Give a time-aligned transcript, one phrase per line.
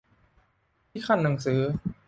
[0.89, 1.59] ที่คั่นหนังสือ